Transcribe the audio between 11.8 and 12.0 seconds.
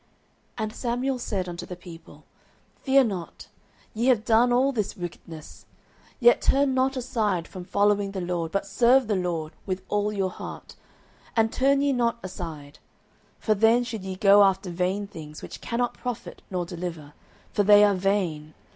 ye